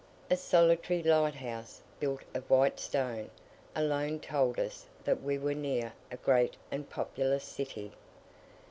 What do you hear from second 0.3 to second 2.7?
A solitary lighthouse, built of